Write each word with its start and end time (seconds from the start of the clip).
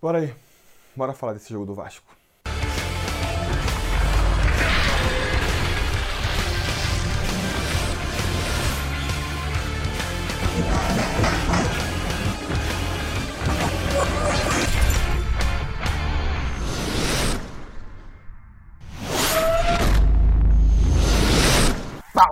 Bora 0.00 0.18
aí, 0.18 0.34
bora 0.96 1.12
falar 1.12 1.34
desse 1.34 1.52
jogo 1.52 1.66
do 1.66 1.74
Vasco. 1.74 2.19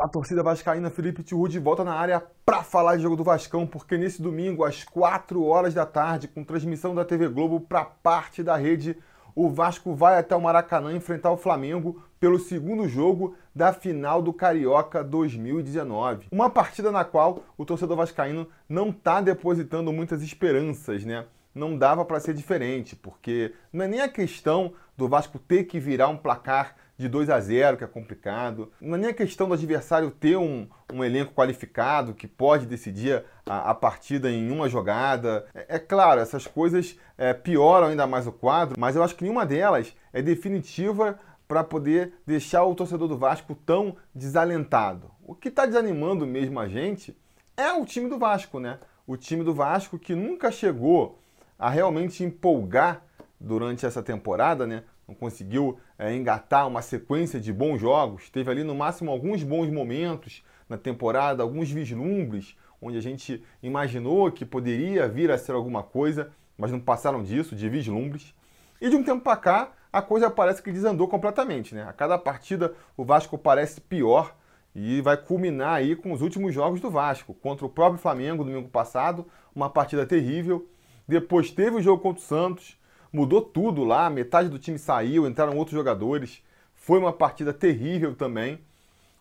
Fala, 0.08 0.10
torcida 0.10 0.42
vascaína, 0.42 0.90
Felipe 0.90 1.22
Tiru 1.22 1.48
de 1.48 1.58
volta 1.58 1.84
na 1.84 1.92
área 1.92 2.22
para 2.44 2.62
falar 2.62 2.96
de 2.96 3.02
jogo 3.02 3.16
do 3.16 3.24
Vascão, 3.24 3.66
porque 3.66 3.96
nesse 3.96 4.20
domingo, 4.22 4.64
às 4.64 4.82
4 4.84 5.44
horas 5.44 5.74
da 5.74 5.84
tarde, 5.84 6.28
com 6.28 6.42
transmissão 6.42 6.94
da 6.94 7.04
TV 7.04 7.28
Globo 7.28 7.60
para 7.60 7.84
parte 7.84 8.42
da 8.42 8.56
rede, 8.56 8.96
o 9.34 9.50
Vasco 9.50 9.94
vai 9.94 10.18
até 10.18 10.34
o 10.34 10.40
Maracanã 10.40 10.92
enfrentar 10.92 11.30
o 11.30 11.36
Flamengo 11.36 12.02
pelo 12.18 12.38
segundo 12.38 12.88
jogo 12.88 13.36
da 13.54 13.72
final 13.72 14.22
do 14.22 14.32
Carioca 14.32 15.04
2019. 15.04 16.28
Uma 16.32 16.50
partida 16.50 16.90
na 16.90 17.04
qual 17.04 17.44
o 17.56 17.64
torcedor 17.64 17.96
vascaíno 17.96 18.48
não 18.68 18.90
está 18.90 19.20
depositando 19.20 19.92
muitas 19.92 20.22
esperanças, 20.22 21.04
né? 21.04 21.26
Não 21.54 21.76
dava 21.76 22.04
para 22.04 22.20
ser 22.20 22.34
diferente, 22.34 22.96
porque 22.96 23.52
não 23.72 23.84
é 23.84 23.88
nem 23.88 24.00
a 24.00 24.08
questão 24.08 24.72
do 24.96 25.08
Vasco 25.08 25.38
ter 25.38 25.64
que 25.64 25.78
virar 25.78 26.08
um 26.08 26.16
placar 26.16 26.74
de 26.98 27.08
2 27.08 27.30
a 27.30 27.38
0, 27.38 27.76
que 27.76 27.84
é 27.84 27.86
complicado. 27.86 28.72
Não 28.80 28.96
é 28.96 28.98
nem 28.98 29.10
a 29.10 29.14
questão 29.14 29.46
do 29.46 29.54
adversário 29.54 30.10
ter 30.10 30.36
um, 30.36 30.68
um 30.92 31.04
elenco 31.04 31.32
qualificado 31.32 32.12
que 32.12 32.26
pode 32.26 32.66
decidir 32.66 33.24
a, 33.46 33.70
a 33.70 33.74
partida 33.74 34.28
em 34.28 34.50
uma 34.50 34.68
jogada. 34.68 35.46
É, 35.54 35.76
é 35.76 35.78
claro, 35.78 36.20
essas 36.20 36.46
coisas 36.48 36.98
é, 37.16 37.32
pioram 37.32 37.86
ainda 37.86 38.06
mais 38.06 38.26
o 38.26 38.32
quadro, 38.32 38.78
mas 38.78 38.96
eu 38.96 39.02
acho 39.04 39.14
que 39.14 39.22
nenhuma 39.22 39.46
delas 39.46 39.96
é 40.12 40.20
definitiva 40.20 41.18
para 41.46 41.62
poder 41.62 42.14
deixar 42.26 42.64
o 42.64 42.74
torcedor 42.74 43.06
do 43.06 43.16
Vasco 43.16 43.54
tão 43.54 43.96
desalentado. 44.12 45.10
O 45.24 45.34
que 45.34 45.48
está 45.48 45.64
desanimando 45.64 46.26
mesmo 46.26 46.58
a 46.58 46.68
gente 46.68 47.16
é 47.56 47.72
o 47.72 47.86
time 47.86 48.10
do 48.10 48.18
Vasco, 48.18 48.58
né? 48.58 48.78
O 49.06 49.16
time 49.16 49.44
do 49.44 49.54
Vasco 49.54 49.98
que 49.98 50.14
nunca 50.14 50.50
chegou 50.50 51.18
a 51.58 51.70
realmente 51.70 52.24
empolgar 52.24 53.02
durante 53.40 53.86
essa 53.86 54.02
temporada, 54.02 54.66
né? 54.66 54.82
Não 55.08 55.14
conseguiu 55.14 55.80
é, 55.98 56.14
engatar 56.14 56.68
uma 56.68 56.82
sequência 56.82 57.40
de 57.40 57.50
bons 57.50 57.80
jogos. 57.80 58.28
Teve 58.28 58.50
ali 58.50 58.62
no 58.62 58.74
máximo 58.74 59.10
alguns 59.10 59.42
bons 59.42 59.70
momentos 59.70 60.44
na 60.68 60.76
temporada, 60.76 61.42
alguns 61.42 61.70
vislumbres, 61.70 62.54
onde 62.80 62.98
a 62.98 63.00
gente 63.00 63.42
imaginou 63.62 64.30
que 64.30 64.44
poderia 64.44 65.08
vir 65.08 65.30
a 65.30 65.38
ser 65.38 65.52
alguma 65.52 65.82
coisa, 65.82 66.30
mas 66.58 66.70
não 66.70 66.78
passaram 66.78 67.22
disso, 67.22 67.56
de 67.56 67.68
vislumbres. 67.70 68.34
E 68.80 68.90
de 68.90 68.96
um 68.96 69.02
tempo 69.02 69.22
para 69.22 69.36
cá, 69.36 69.72
a 69.90 70.02
coisa 70.02 70.30
parece 70.30 70.62
que 70.62 70.70
desandou 70.70 71.08
completamente. 71.08 71.74
Né? 71.74 71.82
A 71.88 71.92
cada 71.92 72.18
partida 72.18 72.74
o 72.96 73.04
Vasco 73.04 73.38
parece 73.38 73.80
pior 73.80 74.36
e 74.74 75.00
vai 75.00 75.16
culminar 75.16 75.74
aí 75.74 75.96
com 75.96 76.12
os 76.12 76.20
últimos 76.20 76.54
jogos 76.54 76.80
do 76.80 76.90
Vasco. 76.90 77.32
Contra 77.34 77.64
o 77.64 77.70
próprio 77.70 78.00
Flamengo 78.00 78.44
domingo 78.44 78.68
passado, 78.68 79.26
uma 79.54 79.70
partida 79.70 80.06
terrível. 80.06 80.68
Depois 81.06 81.50
teve 81.50 81.76
o 81.76 81.82
jogo 81.82 82.02
contra 82.02 82.22
o 82.22 82.24
Santos, 82.24 82.77
mudou 83.12 83.40
tudo 83.40 83.84
lá, 83.84 84.08
metade 84.10 84.48
do 84.48 84.58
time 84.58 84.78
saiu, 84.78 85.26
entraram 85.26 85.56
outros 85.56 85.76
jogadores. 85.76 86.42
Foi 86.74 86.98
uma 86.98 87.12
partida 87.12 87.52
terrível 87.52 88.14
também. 88.14 88.60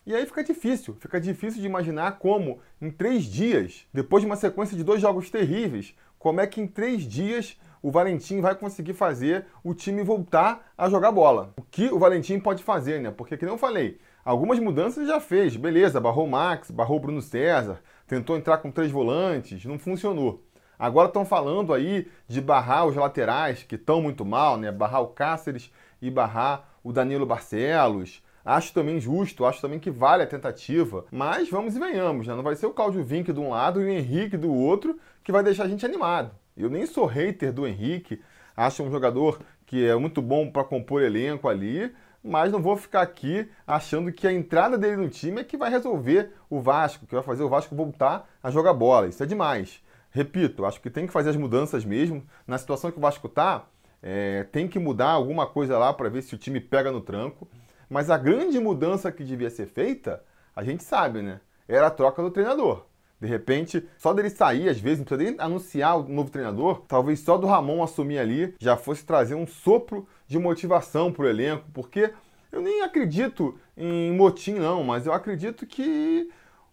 E 0.06 0.14
aí 0.14 0.24
fica 0.24 0.42
difícil, 0.42 0.96
fica 0.98 1.20
difícil 1.20 1.60
de 1.60 1.66
imaginar 1.66 2.12
como 2.12 2.60
em 2.80 2.90
três 2.90 3.24
dias, 3.24 3.86
depois 3.92 4.22
de 4.22 4.26
uma 4.26 4.36
sequência 4.36 4.74
de 4.74 4.82
dois 4.82 5.02
jogos 5.02 5.28
terríveis, 5.28 5.94
como 6.18 6.40
é 6.40 6.46
que 6.46 6.62
em 6.62 6.66
três 6.66 7.02
dias 7.02 7.58
o 7.82 7.90
Valentim 7.90 8.40
vai 8.40 8.54
conseguir 8.54 8.94
fazer 8.94 9.44
o 9.62 9.74
time 9.74 10.02
voltar 10.02 10.72
a 10.76 10.88
jogar 10.88 11.12
bola. 11.12 11.52
O 11.56 11.62
que 11.62 11.88
o 11.88 11.98
Valentim 11.98 12.40
pode 12.40 12.62
fazer, 12.62 13.00
né? 13.00 13.10
Porque, 13.10 13.36
como 13.36 13.52
eu 13.52 13.58
falei, 13.58 13.98
algumas 14.24 14.58
mudanças 14.58 15.06
já 15.06 15.20
fez, 15.20 15.56
beleza, 15.56 16.00
barrou 16.00 16.24
o 16.24 16.30
Max, 16.30 16.70
barrou 16.70 16.96
o 16.96 17.00
Bruno 17.00 17.22
César, 17.22 17.80
tentou 18.06 18.36
entrar 18.36 18.58
com 18.58 18.70
três 18.70 18.90
volantes, 18.90 19.64
não 19.64 19.78
funcionou. 19.78 20.42
Agora 20.78 21.08
estão 21.08 21.24
falando 21.24 21.74
aí 21.74 22.06
de 22.28 22.40
barrar 22.40 22.86
os 22.86 22.94
laterais, 22.94 23.62
que 23.62 23.74
estão 23.74 24.00
muito 24.00 24.24
mal, 24.24 24.56
né? 24.56 24.70
Barrar 24.70 25.00
o 25.00 25.08
Cáceres 25.08 25.72
e 26.00 26.10
barrar 26.10 26.68
o 26.84 26.92
Danilo 26.92 27.26
Barcelos. 27.26 28.22
Acho 28.44 28.72
também 28.72 29.00
justo, 29.00 29.44
acho 29.44 29.60
também 29.60 29.78
que 29.78 29.90
vale 29.90 30.22
a 30.22 30.26
tentativa. 30.26 31.04
Mas 31.10 31.50
vamos 31.50 31.76
e 31.76 31.80
venhamos, 31.80 32.26
né? 32.26 32.34
Não 32.34 32.42
vai 32.42 32.54
ser 32.54 32.66
o 32.66 32.72
Claudio 32.72 33.04
Vinck 33.04 33.32
de 33.32 33.40
um 33.40 33.50
lado 33.50 33.80
e 33.80 33.84
o 33.84 33.88
Henrique 33.88 34.36
do 34.36 34.52
outro 34.52 34.98
que 35.22 35.32
vai 35.32 35.42
deixar 35.42 35.64
a 35.64 35.68
gente 35.68 35.84
animado. 35.84 36.30
Eu 36.56 36.70
nem 36.70 36.86
sou 36.86 37.06
hater 37.06 37.52
do 37.52 37.66
Henrique, 37.66 38.20
acho 38.56 38.82
um 38.82 38.90
jogador 38.90 39.38
que 39.66 39.86
é 39.86 39.94
muito 39.96 40.22
bom 40.22 40.50
para 40.50 40.64
compor 40.64 41.02
elenco 41.02 41.48
ali, 41.48 41.94
mas 42.24 42.50
não 42.50 42.60
vou 42.60 42.76
ficar 42.76 43.02
aqui 43.02 43.48
achando 43.66 44.10
que 44.10 44.26
a 44.26 44.32
entrada 44.32 44.78
dele 44.78 44.96
no 44.96 45.08
time 45.08 45.40
é 45.40 45.44
que 45.44 45.56
vai 45.56 45.70
resolver 45.70 46.32
o 46.48 46.60
Vasco, 46.60 47.06
que 47.06 47.14
vai 47.14 47.22
fazer 47.22 47.42
o 47.42 47.48
Vasco 47.48 47.76
voltar 47.76 48.28
a 48.42 48.50
jogar 48.50 48.72
bola. 48.72 49.08
Isso 49.08 49.22
é 49.22 49.26
demais. 49.26 49.82
Repito, 50.18 50.64
acho 50.64 50.80
que 50.80 50.90
tem 50.90 51.06
que 51.06 51.12
fazer 51.12 51.30
as 51.30 51.36
mudanças 51.36 51.84
mesmo. 51.84 52.24
Na 52.44 52.58
situação 52.58 52.90
que 52.90 52.98
o 52.98 53.00
Vasco 53.00 53.28
está, 53.28 53.66
é, 54.02 54.42
tem 54.50 54.66
que 54.66 54.76
mudar 54.76 55.10
alguma 55.10 55.46
coisa 55.46 55.78
lá 55.78 55.94
para 55.94 56.08
ver 56.08 56.22
se 56.22 56.34
o 56.34 56.38
time 56.38 56.58
pega 56.58 56.90
no 56.90 57.00
tranco. 57.00 57.46
Mas 57.88 58.10
a 58.10 58.18
grande 58.18 58.58
mudança 58.58 59.12
que 59.12 59.22
devia 59.22 59.48
ser 59.48 59.66
feita, 59.66 60.20
a 60.56 60.64
gente 60.64 60.82
sabe, 60.82 61.22
né? 61.22 61.40
Era 61.68 61.86
a 61.86 61.90
troca 61.90 62.20
do 62.20 62.32
treinador. 62.32 62.84
De 63.20 63.28
repente, 63.28 63.88
só 63.96 64.12
dele 64.12 64.28
sair, 64.28 64.68
às 64.68 64.80
vezes, 64.80 64.98
não 64.98 65.04
precisa 65.04 65.30
nem 65.30 65.40
anunciar 65.40 65.96
o 65.96 66.08
novo 66.08 66.32
treinador, 66.32 66.82
talvez 66.88 67.20
só 67.20 67.38
do 67.38 67.46
Ramon 67.46 67.80
assumir 67.80 68.18
ali 68.18 68.56
já 68.58 68.76
fosse 68.76 69.04
trazer 69.04 69.36
um 69.36 69.46
sopro 69.46 70.04
de 70.26 70.36
motivação 70.36 71.12
para 71.12 71.26
o 71.26 71.28
elenco, 71.28 71.64
porque 71.72 72.12
eu 72.50 72.60
nem 72.60 72.82
acredito 72.82 73.56
em 73.76 74.12
motim, 74.12 74.54
não, 74.54 74.82
mas 74.82 75.06
eu 75.06 75.12
acredito 75.12 75.64
que 75.64 76.28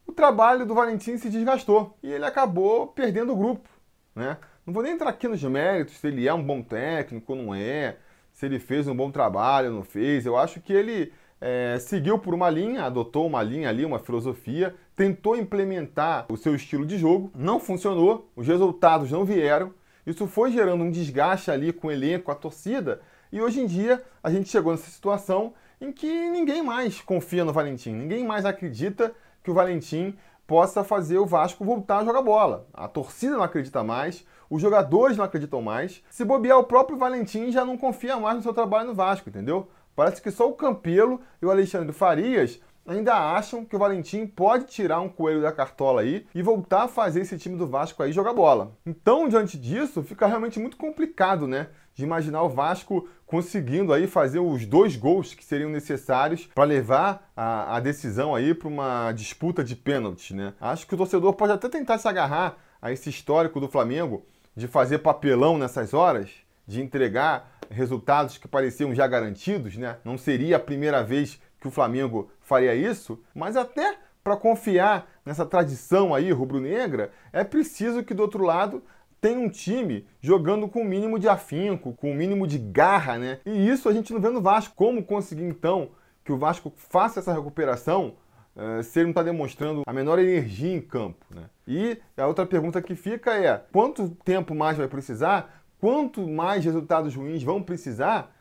o 0.05 0.11
trabalho 0.11 0.65
do 0.65 0.75
Valentim 0.75 1.17
se 1.17 1.29
desgastou 1.29 1.97
e 2.01 2.11
ele 2.11 2.25
acabou 2.25 2.87
perdendo 2.87 3.33
o 3.33 3.35
grupo. 3.35 3.69
Né? 4.15 4.37
Não 4.65 4.73
vou 4.73 4.83
nem 4.83 4.93
entrar 4.93 5.09
aqui 5.09 5.27
nos 5.27 5.43
méritos, 5.43 5.97
se 5.97 6.07
ele 6.07 6.27
é 6.27 6.33
um 6.33 6.43
bom 6.43 6.61
técnico 6.61 7.33
ou 7.33 7.41
não 7.41 7.55
é, 7.55 7.97
se 8.31 8.45
ele 8.45 8.59
fez 8.59 8.87
um 8.87 8.95
bom 8.95 9.11
trabalho 9.11 9.69
ou 9.69 9.75
não 9.75 9.83
fez. 9.83 10.25
Eu 10.25 10.37
acho 10.37 10.61
que 10.61 10.73
ele 10.73 11.11
é, 11.39 11.77
seguiu 11.79 12.17
por 12.17 12.33
uma 12.33 12.49
linha, 12.49 12.83
adotou 12.83 13.27
uma 13.27 13.43
linha 13.43 13.69
ali, 13.69 13.85
uma 13.85 13.99
filosofia, 13.99 14.75
tentou 14.95 15.35
implementar 15.35 16.25
o 16.29 16.37
seu 16.37 16.55
estilo 16.55 16.85
de 16.85 16.97
jogo, 16.97 17.31
não 17.35 17.59
funcionou, 17.59 18.29
os 18.35 18.47
resultados 18.47 19.11
não 19.11 19.25
vieram. 19.25 19.73
Isso 20.05 20.27
foi 20.27 20.51
gerando 20.51 20.83
um 20.83 20.91
desgaste 20.91 21.49
ali 21.49 21.73
com 21.73 21.87
o 21.87 21.91
elenco, 21.91 22.25
com 22.25 22.31
a 22.31 22.35
torcida, 22.35 23.01
e 23.31 23.41
hoje 23.41 23.59
em 23.59 23.65
dia 23.65 24.03
a 24.23 24.29
gente 24.29 24.49
chegou 24.49 24.71
nessa 24.71 24.89
situação 24.89 25.53
em 25.81 25.91
que 25.91 26.07
ninguém 26.29 26.63
mais 26.63 27.01
confia 27.01 27.43
no 27.43 27.51
Valentim, 27.51 27.91
ninguém 27.91 28.23
mais 28.23 28.45
acredita 28.45 29.13
que 29.45 29.51
o 29.51 29.53
Valentim 29.53 30.15
possa 30.47 30.83
fazer 30.83 31.19
o 31.19 31.25
Vasco 31.25 31.63
voltar 31.63 31.99
a 31.99 32.03
jogar 32.03 32.23
bola. 32.23 32.67
A 32.73 32.87
torcida 32.87 33.37
não 33.37 33.43
acredita 33.43 33.83
mais, 33.83 34.25
os 34.49 34.59
jogadores 34.61 35.15
não 35.15 35.23
acreditam 35.23 35.61
mais. 35.61 36.03
Se 36.09 36.25
bobear, 36.25 36.57
o 36.57 36.63
próprio 36.63 36.97
Valentim 36.97 37.51
já 37.51 37.63
não 37.63 37.77
confia 37.77 38.17
mais 38.17 38.37
no 38.37 38.43
seu 38.43 38.53
trabalho 38.53 38.87
no 38.87 38.95
Vasco, 38.95 39.29
entendeu? 39.29 39.69
Parece 39.95 40.21
que 40.21 40.31
só 40.31 40.49
o 40.49 40.53
Campelo 40.53 41.21
e 41.41 41.45
o 41.45 41.51
Alexandre 41.51 41.93
Farias 41.93 42.59
ainda 42.85 43.15
acham 43.15 43.65
que 43.65 43.75
o 43.75 43.79
Valentim 43.79 44.27
pode 44.27 44.65
tirar 44.65 45.01
um 45.01 45.09
coelho 45.09 45.41
da 45.41 45.51
cartola 45.51 46.01
aí 46.01 46.25
e 46.33 46.41
voltar 46.41 46.83
a 46.83 46.87
fazer 46.87 47.21
esse 47.21 47.37
time 47.37 47.57
do 47.57 47.67
Vasco 47.67 48.01
aí 48.03 48.11
jogar 48.11 48.33
bola. 48.33 48.77
Então, 48.85 49.27
diante 49.27 49.57
disso, 49.57 50.03
fica 50.03 50.27
realmente 50.27 50.59
muito 50.59 50.77
complicado, 50.77 51.47
né? 51.47 51.67
De 51.93 52.03
imaginar 52.03 52.43
o 52.43 52.49
Vasco 52.49 53.07
conseguindo 53.25 53.91
aí 53.91 54.05
fazer 54.05 54.39
os 54.39 54.65
dois 54.65 54.95
gols 54.95 55.33
que 55.33 55.43
seriam 55.43 55.69
necessários 55.69 56.47
para 56.53 56.63
levar 56.63 57.31
a, 57.35 57.77
a, 57.77 57.79
decisão 57.79 58.35
aí 58.35 58.53
para 58.53 58.67
uma 58.67 59.11
disputa 59.13 59.63
de 59.63 59.75
pênaltis, 59.75 60.35
né? 60.35 60.53
Acho 60.61 60.85
que 60.85 60.93
o 60.93 60.97
torcedor 60.97 61.33
pode 61.33 61.53
até 61.53 61.67
tentar 61.67 61.97
se 61.97 62.07
agarrar 62.07 62.57
a 62.81 62.91
esse 62.91 63.09
histórico 63.09 63.59
do 63.59 63.67
Flamengo 63.67 64.25
de 64.55 64.67
fazer 64.67 64.99
papelão 64.99 65.57
nessas 65.57 65.93
horas, 65.93 66.29
de 66.67 66.81
entregar 66.81 67.51
resultados 67.69 68.37
que 68.37 68.47
pareciam 68.47 68.93
já 68.93 69.07
garantidos, 69.07 69.75
né? 69.75 69.97
Não 70.03 70.17
seria 70.17 70.57
a 70.57 70.59
primeira 70.59 71.03
vez 71.03 71.39
que 71.65 71.69
o 71.69 71.71
Flamengo 71.71 72.29
faria 72.41 72.75
isso, 72.75 73.19
mas 73.33 73.57
até 73.57 73.97
para 74.23 74.37
confiar 74.37 75.07
nessa 75.25 75.43
tradição 75.43 76.13
aí 76.13 76.31
rubro-negra, 76.31 77.11
é 77.33 77.43
preciso 77.43 78.03
que 78.03 78.13
do 78.13 78.21
outro 78.21 78.43
lado 78.43 78.83
tenha 79.19 79.39
um 79.39 79.49
time 79.49 80.05
jogando 80.21 80.67
com 80.67 80.81
o 80.81 80.85
mínimo 80.85 81.17
de 81.17 81.27
afinco, 81.27 81.93
com 81.93 82.11
o 82.11 82.15
mínimo 82.15 82.45
de 82.45 82.59
garra, 82.59 83.17
né? 83.17 83.39
E 83.43 83.67
isso 83.67 83.89
a 83.89 83.93
gente 83.93 84.13
não 84.13 84.21
vê 84.21 84.29
no 84.29 84.41
Vasco. 84.41 84.75
Como 84.75 85.03
conseguir 85.03 85.43
então 85.43 85.89
que 86.23 86.31
o 86.31 86.37
Vasco 86.37 86.71
faça 86.75 87.19
essa 87.19 87.33
recuperação 87.33 88.13
uh, 88.55 88.83
se 88.83 88.99
ele 88.99 89.05
não 89.05 89.11
está 89.11 89.23
demonstrando 89.23 89.81
a 89.87 89.93
menor 89.93 90.19
energia 90.19 90.75
em 90.75 90.81
campo, 90.81 91.25
né? 91.31 91.45
E 91.67 91.97
a 92.15 92.27
outra 92.27 92.45
pergunta 92.45 92.79
que 92.79 92.93
fica 92.93 93.33
é: 93.33 93.63
quanto 93.71 94.09
tempo 94.23 94.53
mais 94.53 94.77
vai 94.77 94.87
precisar? 94.87 95.63
Quanto 95.79 96.27
mais 96.27 96.63
resultados 96.63 97.15
ruins 97.15 97.41
vão 97.41 97.63
precisar 97.63 98.34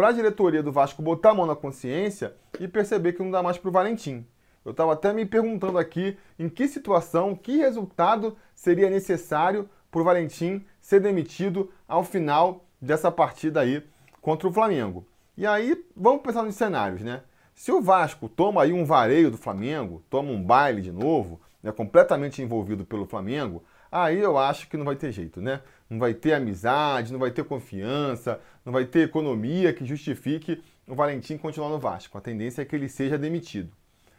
para 0.00 0.08
a 0.08 0.12
diretoria 0.12 0.62
do 0.62 0.72
Vasco 0.72 1.02
botar 1.02 1.32
a 1.32 1.34
mão 1.34 1.44
na 1.44 1.54
consciência 1.54 2.34
e 2.58 2.66
perceber 2.66 3.12
que 3.12 3.22
não 3.22 3.30
dá 3.30 3.42
mais 3.42 3.58
para 3.58 3.68
o 3.68 3.70
Valentim. 3.70 4.26
Eu 4.64 4.70
estava 4.70 4.94
até 4.94 5.12
me 5.12 5.26
perguntando 5.26 5.76
aqui 5.76 6.16
em 6.38 6.48
que 6.48 6.66
situação, 6.68 7.36
que 7.36 7.58
resultado 7.58 8.34
seria 8.54 8.88
necessário 8.88 9.68
para 9.90 10.00
o 10.00 10.04
Valentim 10.04 10.64
ser 10.80 11.00
demitido 11.00 11.70
ao 11.86 12.02
final 12.02 12.64
dessa 12.80 13.12
partida 13.12 13.60
aí 13.60 13.86
contra 14.22 14.48
o 14.48 14.52
Flamengo. 14.52 15.06
E 15.36 15.46
aí, 15.46 15.84
vamos 15.94 16.22
pensar 16.22 16.44
nos 16.44 16.54
cenários, 16.54 17.02
né? 17.02 17.20
Se 17.54 17.70
o 17.70 17.82
Vasco 17.82 18.26
toma 18.26 18.62
aí 18.62 18.72
um 18.72 18.86
vareio 18.86 19.30
do 19.30 19.36
Flamengo, 19.36 20.02
toma 20.08 20.30
um 20.30 20.42
baile 20.42 20.80
de 20.80 20.92
novo, 20.92 21.38
né, 21.62 21.70
completamente 21.72 22.40
envolvido 22.40 22.86
pelo 22.86 23.04
Flamengo, 23.04 23.62
aí 23.92 24.18
eu 24.18 24.38
acho 24.38 24.66
que 24.66 24.78
não 24.78 24.86
vai 24.86 24.96
ter 24.96 25.12
jeito, 25.12 25.42
né? 25.42 25.60
Não 25.90 25.98
vai 25.98 26.14
ter 26.14 26.34
amizade, 26.34 27.12
não 27.12 27.18
vai 27.18 27.32
ter 27.32 27.44
confiança, 27.44 28.40
não 28.64 28.72
vai 28.72 28.84
ter 28.84 29.00
economia 29.00 29.72
que 29.72 29.84
justifique 29.84 30.62
o 30.86 30.94
Valentim 30.94 31.36
continuar 31.36 31.68
no 31.68 31.80
Vasco. 31.80 32.16
A 32.16 32.20
tendência 32.20 32.62
é 32.62 32.64
que 32.64 32.76
ele 32.76 32.88
seja 32.88 33.18
demitido. 33.18 33.72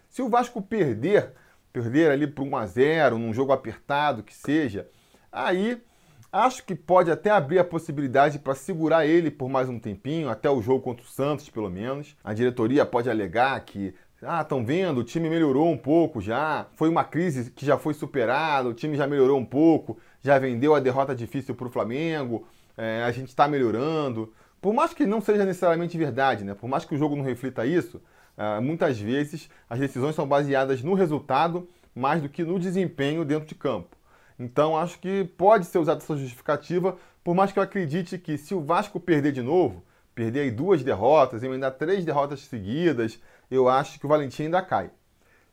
Se 0.10 0.22
o 0.22 0.28
Vasco 0.28 0.62
perder, 0.62 1.32
perder 1.72 2.12
ali 2.12 2.28
por 2.28 2.44
1 2.46 2.58
a 2.58 2.66
0 2.66 3.18
num 3.18 3.34
jogo 3.34 3.54
apertado 3.54 4.22
que 4.22 4.36
seja, 4.36 4.90
aí 5.32 5.82
acho 6.30 6.66
que 6.66 6.76
pode 6.76 7.10
até 7.10 7.30
abrir 7.30 7.60
a 7.60 7.64
possibilidade 7.64 8.38
para 8.38 8.54
segurar 8.54 9.06
ele 9.06 9.32
por 9.32 9.50
mais 9.50 9.70
um 9.70 9.80
tempinho, 9.80 10.30
até 10.30 10.50
o 10.50 10.62
jogo 10.62 10.82
contra 10.82 11.06
o 11.06 11.10
Santos, 11.10 11.50
pelo 11.50 11.70
menos. 11.70 12.18
A 12.22 12.34
diretoria 12.34 12.86
pode 12.86 13.10
alegar 13.10 13.58
que 13.62 13.96
ah, 14.22 14.42
estão 14.42 14.64
vendo, 14.64 15.00
o 15.00 15.04
time 15.04 15.30
melhorou 15.30 15.72
um 15.72 15.78
pouco 15.78 16.22
já. 16.22 16.68
Foi 16.76 16.90
uma 16.90 17.04
crise 17.04 17.50
que 17.52 17.66
já 17.66 17.78
foi 17.78 17.94
superada, 17.94 18.70
o 18.70 18.74
time 18.74 18.96
já 18.96 19.08
melhorou 19.08 19.40
um 19.40 19.46
pouco, 19.46 19.98
já 20.22 20.38
vendeu 20.40 20.76
a 20.76 20.80
derrota 20.80 21.16
difícil 21.16 21.56
para 21.56 21.68
o 21.68 21.72
Flamengo, 21.72 22.48
é, 22.78 23.04
a 23.04 23.12
gente 23.12 23.30
está 23.30 23.48
melhorando. 23.48 24.34
Por 24.62 24.74
mais 24.74 24.94
que 24.94 25.06
não 25.06 25.22
seja 25.22 25.44
necessariamente 25.46 25.98
verdade, 25.98 26.44
né? 26.44 26.54
por 26.54 26.70
mais 26.70 26.86
que 26.86 26.94
o 26.94 26.98
jogo 26.98 27.16
não 27.16 27.24
reflita 27.24 27.66
isso, 27.66 28.02
é, 28.38 28.60
muitas 28.60 29.00
vezes 29.00 29.50
as 29.70 29.80
decisões 29.80 30.16
são 30.16 30.28
baseadas 30.28 30.82
no 30.82 30.94
resultado 30.94 31.68
mais 31.94 32.22
do 32.22 32.30
que 32.30 32.44
no 32.44 32.60
desempenho 32.60 33.26
dentro 33.26 33.48
de 33.48 33.56
campo. 33.56 33.96
Então 34.40 34.78
acho 34.78 35.00
que 35.00 35.26
pode 35.38 35.66
ser 35.66 35.78
usada 35.78 36.02
essa 36.02 36.16
justificativa, 36.16 36.98
por 37.24 37.36
mais 37.36 37.52
que 37.52 37.60
eu 37.60 37.64
acredite 37.64 38.18
que 38.18 38.38
se 38.38 38.56
o 38.56 38.62
Vasco 38.62 39.00
perder 39.00 39.32
de 39.32 39.42
novo, 39.42 39.84
perder 40.16 40.42
aí 40.42 40.52
duas 40.52 40.84
derrotas, 40.84 41.44
emendar 41.44 41.72
três 41.74 42.04
derrotas 42.04 42.42
seguidas, 42.42 43.20
eu 43.50 43.68
acho 43.68 44.00
que 44.00 44.06
o 44.06 44.10
Valentim 44.10 44.44
ainda 44.44 44.62
cai. 44.62 44.90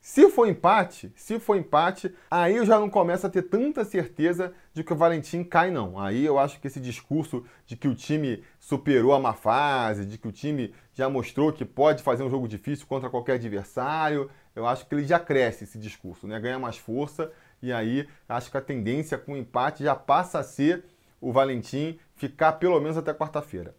Se 0.00 0.31
for 0.31 0.47
empate, 0.47 1.12
se 1.17 1.39
for 1.39 1.56
empate, 1.56 2.15
aí 2.31 2.56
eu 2.56 2.65
já 2.65 2.79
não 2.79 2.89
começo 2.89 3.27
a 3.27 3.31
ter 3.31 3.43
tanta 3.43 3.85
certeza 3.85 4.55
de 4.73 4.83
que 4.83 4.93
o 4.93 4.97
Valentim 4.97 5.45
cai, 5.45 5.71
não. 5.71 5.99
Aí 5.99 6.25
eu 6.25 6.39
acho 6.39 6.61
que 6.61 6.67
esse 6.67 6.81
discurso 6.81 7.45
de 7.67 7.77
que 7.77 7.89
o 7.89 7.95
time 7.95 8.43
superou 8.59 9.12
a 9.12 9.19
má 9.19 9.35
fase, 9.35 10.06
de 10.06 10.17
que 10.17 10.29
o 10.29 10.33
time 10.33 10.73
já 10.95 11.09
mostrou 11.09 11.53
que 11.53 11.65
pode 11.65 12.03
fazer 12.03 12.23
um 12.23 12.31
jogo 12.31 12.49
difícil 12.49 12.87
contra 12.87 13.11
qualquer 13.11 13.35
adversário, 13.35 14.31
eu 14.55 14.67
acho 14.67 14.87
que 14.87 14.95
ele 14.95 15.05
já 15.05 15.19
cresce 15.19 15.65
esse 15.65 15.79
discurso, 15.79 16.27
né? 16.27 16.41
Ganha 16.41 16.59
mais 16.59 16.79
força 16.79 17.31
e 17.61 17.73
aí 17.73 18.09
acho 18.29 18.51
que 18.51 18.56
a 18.56 18.62
tendência 18.62 19.19
com 19.19 19.33
o 19.33 19.37
empate 19.37 19.85
já 19.85 19.94
passa 19.94 20.39
a 20.39 20.44
ser 20.44 20.85
o 21.21 21.33
Valentim 21.33 21.99
ficar 22.15 22.53
pelo 22.53 22.81
menos 22.81 22.97
até 22.97 23.12
quarta-feira. 23.12 23.75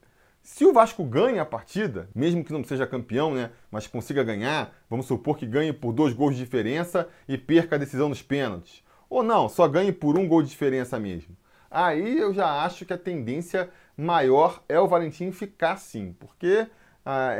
Se 0.51 0.65
o 0.65 0.73
Vasco 0.73 1.03
ganha 1.05 1.43
a 1.43 1.45
partida, 1.45 2.09
mesmo 2.13 2.43
que 2.43 2.51
não 2.51 2.63
seja 2.63 2.87
campeão, 2.87 3.33
né, 3.33 3.51
mas 3.71 3.85
consiga 3.85 4.23
ganhar, 4.23 4.73
vamos 4.89 5.05
supor 5.05 5.37
que 5.37 5.45
ganhe 5.45 5.71
por 5.71 5.93
dois 5.93 6.11
gols 6.11 6.35
de 6.35 6.43
diferença 6.43 7.07
e 7.27 7.37
perca 7.37 7.75
a 7.75 7.79
decisão 7.79 8.09
nos 8.09 8.23
pênaltis. 8.23 8.83
Ou 9.07 9.21
não, 9.21 9.47
só 9.47 9.67
ganhe 9.67 9.93
por 9.93 10.17
um 10.17 10.27
gol 10.27 10.41
de 10.41 10.49
diferença 10.49 10.99
mesmo. 10.99 11.37
Aí 11.69 12.17
eu 12.17 12.33
já 12.33 12.63
acho 12.63 12.83
que 12.83 12.91
a 12.91 12.97
tendência 12.97 13.69
maior 13.95 14.63
é 14.67 14.77
o 14.79 14.87
Valentim 14.87 15.31
ficar 15.31 15.77
sim, 15.77 16.15
porque 16.19 16.67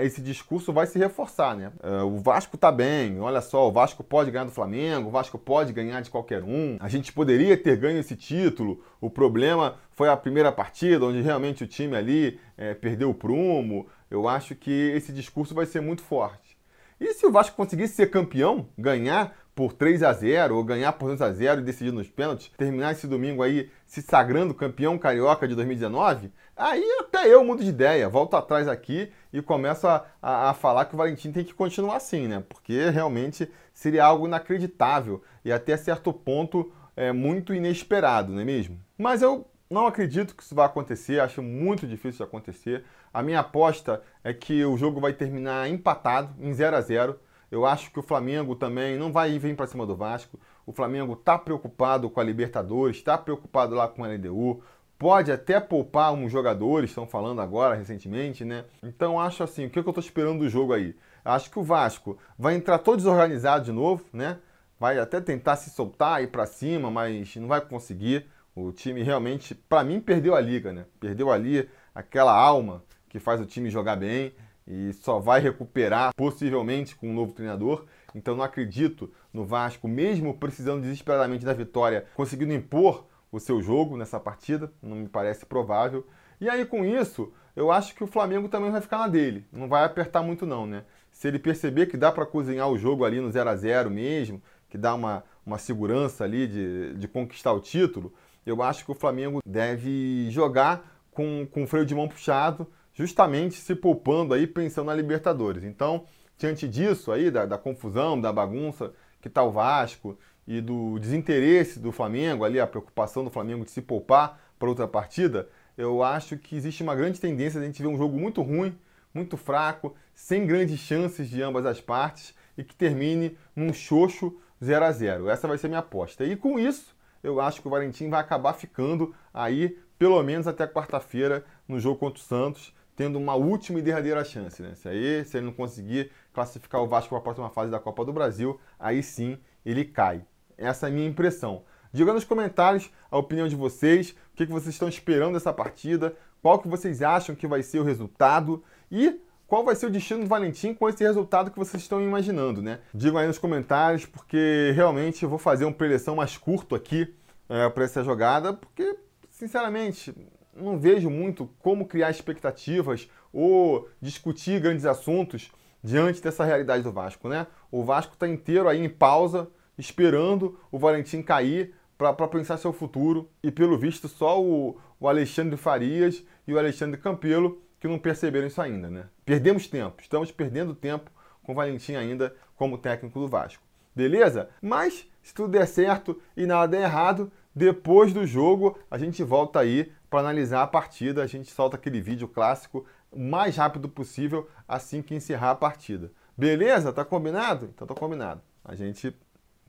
esse 0.01 0.21
discurso 0.21 0.71
vai 0.71 0.87
se 0.87 0.97
reforçar, 0.97 1.55
né? 1.55 1.71
Ah, 1.81 2.03
o 2.03 2.17
Vasco 2.17 2.57
tá 2.57 2.71
bem, 2.71 3.19
olha 3.19 3.41
só, 3.41 3.67
o 3.67 3.71
Vasco 3.71 4.03
pode 4.03 4.31
ganhar 4.31 4.45
do 4.45 4.51
Flamengo, 4.51 5.09
o 5.09 5.11
Vasco 5.11 5.37
pode 5.37 5.73
ganhar 5.73 6.01
de 6.01 6.09
qualquer 6.09 6.43
um. 6.43 6.77
A 6.79 6.87
gente 6.87 7.11
poderia 7.11 7.57
ter 7.57 7.77
ganho 7.77 7.99
esse 7.99 8.15
título. 8.15 8.83
O 9.01 9.09
problema 9.09 9.75
foi 9.91 10.09
a 10.09 10.17
primeira 10.17 10.51
partida, 10.51 11.05
onde 11.05 11.21
realmente 11.21 11.63
o 11.63 11.67
time 11.67 11.95
ali 11.95 12.39
é, 12.57 12.73
perdeu 12.73 13.09
o 13.09 13.13
prumo. 13.13 13.87
Eu 14.09 14.27
acho 14.27 14.55
que 14.55 14.71
esse 14.71 15.11
discurso 15.11 15.53
vai 15.53 15.65
ser 15.65 15.81
muito 15.81 16.01
forte. 16.01 16.57
E 16.99 17.13
se 17.13 17.25
o 17.25 17.31
Vasco 17.31 17.55
conseguisse 17.55 17.95
ser 17.95 18.09
campeão, 18.09 18.67
ganhar 18.77 19.33
por 19.55 19.73
3 19.73 20.03
a 20.03 20.13
0 20.13 20.55
ou 20.55 20.63
ganhar 20.63 20.93
por 20.93 21.07
2 21.07 21.21
a 21.21 21.33
0 21.33 21.59
e 21.59 21.63
decidir 21.65 21.91
nos 21.91 22.07
pênaltis, 22.07 22.49
terminar 22.57 22.93
esse 22.93 23.05
domingo 23.07 23.43
aí 23.43 23.69
se 23.85 24.01
sagrando 24.01 24.53
campeão 24.53 24.97
carioca 24.97 25.45
de 25.45 25.53
2019, 25.53 26.31
aí 26.59 26.83
até 26.99 27.27
eu 27.27 27.43
mudo 27.43 27.63
de 27.63 27.69
ideia, 27.69 28.09
volto 28.09 28.35
atrás 28.35 28.67
aqui 28.67 29.11
e 29.31 29.41
começo 29.41 29.87
a, 29.87 30.05
a, 30.21 30.49
a, 30.49 30.53
falar 30.53 30.85
que 30.85 30.93
o 30.93 30.97
Valentim 30.97 31.31
tem 31.31 31.43
que 31.43 31.53
continuar 31.53 31.95
assim, 31.95 32.27
né? 32.27 32.43
Porque 32.47 32.89
realmente 32.89 33.49
seria 33.73 34.05
algo 34.05 34.27
inacreditável 34.27 35.23
e 35.43 35.51
até 35.51 35.77
certo 35.77 36.11
ponto 36.11 36.71
é, 36.95 37.11
muito 37.11 37.53
inesperado, 37.53 38.33
não 38.33 38.41
é 38.41 38.45
mesmo? 38.45 38.79
Mas 38.97 39.21
eu 39.21 39.47
não 39.69 39.87
acredito 39.87 40.35
que 40.35 40.43
isso 40.43 40.53
vai 40.53 40.65
acontecer, 40.65 41.19
acho 41.19 41.41
muito 41.41 41.87
difícil 41.87 42.25
de 42.25 42.29
acontecer. 42.29 42.83
A 43.13 43.23
minha 43.23 43.39
aposta 43.39 44.01
é 44.23 44.33
que 44.33 44.65
o 44.65 44.77
jogo 44.77 44.99
vai 44.99 45.13
terminar 45.13 45.69
empatado, 45.69 46.35
em 46.39 46.53
0 46.53 46.75
a 46.75 46.81
0 46.81 47.19
eu 47.51 47.65
acho 47.65 47.91
que 47.91 47.99
o 47.99 48.03
Flamengo 48.03 48.55
também 48.55 48.97
não 48.97 49.11
vai 49.11 49.37
vir 49.39 49.55
para 49.55 49.65
cima 49.65 49.85
do 49.85 49.95
Vasco. 49.95 50.39
O 50.65 50.71
Flamengo 50.71 51.13
está 51.13 51.37
preocupado 51.37 52.09
com 52.09 52.19
a 52.19 52.23
Libertadores, 52.23 52.97
está 52.97 53.17
preocupado 53.17 53.73
lá 53.73 53.87
com 53.87 54.03
a 54.03 54.07
LDU. 54.07 54.61
Pode 54.99 55.31
até 55.31 55.61
poupar 55.61 56.11
uns 56.11 56.29
jogadores, 56.29 56.89
estão 56.89 57.07
falando 57.07 57.39
agora 57.39 57.73
recentemente, 57.73 58.43
né? 58.43 58.65
Então 58.83 59.17
acho 59.17 59.41
assim, 59.41 59.65
o 59.65 59.69
que, 59.69 59.79
eu 59.79 59.81
estou 59.81 60.01
esperando 60.01 60.39
do 60.39 60.49
jogo 60.49 60.73
aí? 60.73 60.93
Acho 61.23 61.49
que 61.49 61.57
o 61.57 61.63
Vasco 61.63 62.17
vai 62.37 62.55
entrar 62.55 62.79
todo 62.79 62.97
desorganizado 62.97 63.63
de 63.63 63.71
novo, 63.71 64.03
né? 64.11 64.39
Vai 64.77 64.99
até 64.99 65.21
tentar 65.21 65.55
se 65.55 65.69
soltar, 65.69 66.21
ir 66.21 66.27
para 66.27 66.45
cima, 66.45 66.91
mas 66.91 67.33
não 67.37 67.47
vai 67.47 67.61
conseguir. 67.61 68.25
O 68.53 68.73
time 68.73 69.01
realmente, 69.01 69.55
para 69.55 69.85
mim, 69.85 70.01
perdeu 70.01 70.35
a 70.35 70.41
liga, 70.41 70.73
né? 70.73 70.85
Perdeu 70.99 71.31
ali 71.31 71.69
aquela 71.95 72.33
alma 72.33 72.83
que 73.07 73.19
faz 73.19 73.39
o 73.39 73.45
time 73.45 73.69
jogar 73.69 73.95
bem 73.95 74.33
e 74.67 74.91
só 74.91 75.17
vai 75.17 75.39
recuperar 75.39 76.13
possivelmente 76.13 76.93
com 76.93 77.07
um 77.09 77.13
novo 77.13 77.31
treinador. 77.31 77.85
Então 78.13 78.35
não 78.35 78.43
acredito 78.43 79.09
no 79.31 79.45
Vasco, 79.45 79.87
mesmo 79.87 80.33
precisando 80.33 80.81
desesperadamente 80.81 81.45
da 81.45 81.53
vitória, 81.53 82.05
conseguindo 82.15 82.51
impor 82.51 83.07
o 83.31 83.39
seu 83.39 83.61
jogo 83.61 83.97
nessa 83.97 84.19
partida, 84.19 84.71
não 84.81 84.97
me 84.97 85.09
parece 85.09 85.45
provável. 85.45 86.05
E 86.39 86.49
aí 86.49 86.65
com 86.65 86.85
isso, 86.85 87.31
eu 87.55 87.71
acho 87.71 87.93
que 87.93 88.03
o 88.03 88.07
Flamengo 88.07 88.47
também 88.47 88.71
vai 88.71 88.81
ficar 88.81 88.99
na 88.99 89.07
dele, 89.07 89.45
não 89.51 89.67
vai 89.67 89.83
apertar 89.83 90.21
muito 90.21 90.45
não, 90.45 90.65
né? 90.65 90.85
Se 91.11 91.27
ele 91.27 91.39
perceber 91.39 91.87
que 91.87 91.97
dá 91.97 92.11
para 92.11 92.25
cozinhar 92.25 92.69
o 92.69 92.77
jogo 92.77 93.03
ali 93.03 93.19
no 93.19 93.29
0 93.29 93.49
a 93.49 93.55
0 93.55 93.89
mesmo, 93.89 94.41
que 94.69 94.77
dá 94.77 94.93
uma, 94.93 95.23
uma 95.45 95.57
segurança 95.57 96.23
ali 96.23 96.47
de, 96.47 96.93
de 96.95 97.07
conquistar 97.07 97.51
o 97.51 97.59
título, 97.59 98.13
eu 98.45 98.63
acho 98.63 98.85
que 98.85 98.91
o 98.91 98.95
Flamengo 98.95 99.41
deve 99.45 100.29
jogar 100.29 101.03
com, 101.11 101.45
com 101.51 101.67
freio 101.67 101.85
de 101.85 101.93
mão 101.93 102.07
puxado, 102.07 102.67
justamente 102.93 103.55
se 103.55 103.75
poupando 103.75 104.33
aí, 104.33 104.47
pensando 104.47 104.87
na 104.87 104.95
Libertadores. 104.95 105.63
Então, 105.63 106.05
diante 106.37 106.67
disso 106.67 107.11
aí, 107.11 107.29
da, 107.29 107.45
da 107.45 107.57
confusão, 107.57 108.19
da 108.19 108.31
bagunça 108.31 108.93
que 109.21 109.27
está 109.27 109.43
o 109.43 109.51
Vasco 109.51 110.17
e 110.49 110.61
do 110.61 110.97
desinteresse 110.97 111.79
do 111.79 111.91
Flamengo, 111.91 112.43
ali 112.43 112.59
a 112.59 112.65
preocupação 112.65 113.23
do 113.23 113.29
Flamengo 113.29 113.63
de 113.63 113.69
se 113.69 113.83
poupar 113.83 114.41
para 114.57 114.67
outra 114.67 114.87
partida, 114.87 115.47
eu 115.77 116.01
acho 116.01 116.37
que 116.37 116.55
existe 116.55 116.81
uma 116.81 116.95
grande 116.95 117.21
tendência 117.21 117.59
de 117.59 117.65
a 117.65 117.67
gente 117.67 117.83
ver 117.83 117.87
um 117.87 117.95
jogo 117.95 118.17
muito 118.17 118.41
ruim, 118.41 118.75
muito 119.13 119.37
fraco, 119.37 119.95
sem 120.11 120.47
grandes 120.47 120.79
chances 120.79 121.29
de 121.29 121.39
ambas 121.39 121.67
as 121.67 121.79
partes 121.79 122.33
e 122.57 122.63
que 122.63 122.73
termine 122.73 123.37
num 123.55 123.71
xoxo 123.71 124.35
0 124.61 124.85
a 124.85 124.91
0 124.91 125.29
Essa 125.29 125.47
vai 125.47 125.55
ser 125.59 125.67
minha 125.67 125.81
aposta. 125.81 126.25
E 126.25 126.35
com 126.35 126.57
isso, 126.57 126.95
eu 127.21 127.39
acho 127.39 127.61
que 127.61 127.67
o 127.67 127.71
Valentim 127.71 128.09
vai 128.09 128.19
acabar 128.19 128.53
ficando 128.53 129.13
aí 129.31 129.77
pelo 129.99 130.21
menos 130.23 130.47
até 130.47 130.65
quarta-feira 130.65 131.45
no 131.67 131.79
jogo 131.79 131.99
contra 131.99 132.19
o 132.19 132.23
Santos 132.23 132.73
tendo 132.95 133.19
uma 133.19 133.35
última 133.35 133.77
e 133.77 133.81
derradeira 133.83 134.25
chance. 134.25 134.63
Né? 134.63 134.73
Se, 134.73 134.89
aí, 134.89 135.23
se 135.23 135.37
ele 135.37 135.45
não 135.45 135.53
conseguir 135.53 136.11
classificar 136.33 136.81
o 136.81 136.87
Vasco 136.87 137.09
para 137.09 137.19
a 137.19 137.21
próxima 137.21 137.49
fase 137.51 137.71
da 137.71 137.79
Copa 137.79 138.03
do 138.03 138.11
Brasil, 138.11 138.59
aí 138.79 139.03
sim 139.03 139.37
ele 139.63 139.85
cai. 139.85 140.25
Essa 140.59 140.87
é 140.87 140.89
a 140.89 140.93
minha 140.93 141.07
impressão. 141.07 141.63
Diga 141.91 142.13
nos 142.13 142.23
comentários 142.23 142.91
a 143.09 143.17
opinião 143.17 143.47
de 143.47 143.55
vocês, 143.55 144.15
o 144.33 144.35
que 144.35 144.45
vocês 144.45 144.75
estão 144.75 144.87
esperando 144.87 145.33
dessa 145.33 145.53
partida, 145.53 146.13
qual 146.41 146.59
que 146.59 146.67
vocês 146.67 147.01
acham 147.01 147.33
que 147.33 147.47
vai 147.47 147.63
ser 147.63 147.79
o 147.79 147.83
resultado 147.83 148.63
e 148.91 149.19
qual 149.47 149.63
vai 149.63 149.75
ser 149.75 149.87
o 149.87 149.89
destino 149.89 150.21
do 150.21 150.27
Valentim 150.27 150.75
com 150.75 150.87
esse 150.87 151.03
resultado 151.03 151.49
que 151.49 151.57
vocês 151.57 151.81
estão 151.81 151.99
imaginando, 152.01 152.61
né? 152.61 152.81
Digam 152.93 153.17
aí 153.17 153.25
nos 153.25 153.39
comentários, 153.39 154.05
porque 154.05 154.71
realmente 154.75 155.23
eu 155.23 155.29
vou 155.29 155.39
fazer 155.39 155.65
um 155.65 155.73
preleção 155.73 156.15
mais 156.15 156.37
curto 156.37 156.75
aqui 156.75 157.15
é, 157.49 157.67
para 157.69 157.83
essa 157.83 158.03
jogada, 158.03 158.53
porque, 158.53 158.95
sinceramente, 159.31 160.13
não 160.55 160.77
vejo 160.77 161.09
muito 161.09 161.49
como 161.59 161.87
criar 161.87 162.11
expectativas 162.11 163.09
ou 163.33 163.89
discutir 163.99 164.59
grandes 164.59 164.85
assuntos 164.85 165.51
diante 165.83 166.21
dessa 166.21 166.43
realidade 166.43 166.83
do 166.83 166.91
Vasco, 166.91 167.27
né? 167.27 167.47
O 167.71 167.83
Vasco 167.83 168.13
está 168.13 168.27
inteiro 168.27 168.69
aí 168.69 168.83
em 168.83 168.89
pausa, 168.89 169.49
esperando 169.79 170.59
o 170.69 170.77
Valentim 170.77 171.23
cair 171.23 171.73
para 171.97 172.27
pensar 172.27 172.57
seu 172.57 172.71
futuro 172.71 173.29
e 173.41 173.49
pelo 173.49 173.77
visto 173.77 174.07
só 174.07 174.41
o, 174.41 174.77
o 174.99 175.07
Alexandre 175.07 175.57
Farias 175.57 176.23
e 176.45 176.53
o 176.53 176.59
Alexandre 176.59 176.99
Campelo 176.99 177.61
que 177.79 177.87
não 177.87 177.97
perceberam 177.97 178.47
isso 178.47 178.61
ainda, 178.61 178.89
né? 178.89 179.05
Perdemos 179.25 179.67
tempo, 179.67 180.01
estamos 180.01 180.31
perdendo 180.31 180.75
tempo 180.75 181.09
com 181.41 181.53
o 181.53 181.55
Valentim 181.55 181.95
ainda 181.95 182.35
como 182.55 182.77
técnico 182.77 183.19
do 183.19 183.27
Vasco. 183.27 183.63
Beleza? 183.95 184.49
Mas 184.61 185.07
se 185.23 185.33
tudo 185.33 185.49
der 185.49 185.65
certo 185.65 186.21
e 186.35 186.45
nada 186.45 186.67
der 186.67 186.83
errado, 186.83 187.31
depois 187.55 188.13
do 188.13 188.25
jogo, 188.25 188.77
a 188.91 188.97
gente 188.97 189.23
volta 189.23 189.59
aí 189.59 189.91
para 190.09 190.19
analisar 190.19 190.61
a 190.61 190.67
partida. 190.67 191.23
A 191.23 191.27
gente 191.27 191.51
solta 191.51 191.77
aquele 191.77 192.01
vídeo 192.01 192.27
clássico 192.27 192.85
o 193.11 193.19
mais 193.19 193.55
rápido 193.55 193.89
possível 193.89 194.47
assim 194.67 195.01
que 195.01 195.15
encerrar 195.15 195.51
a 195.51 195.55
partida. 195.55 196.11
Beleza? 196.37 196.93
Tá 196.93 197.03
combinado? 197.03 197.69
Então 197.73 197.87
tá 197.87 197.95
combinado. 197.95 198.41
A 198.63 198.75
gente 198.75 199.15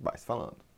vai 0.00 0.16
se 0.18 0.26
falando. 0.26 0.69